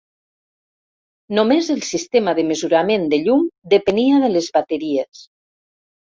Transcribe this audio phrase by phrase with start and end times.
[1.39, 5.21] Només el sistema de mesurament de llum depenia de les bateries.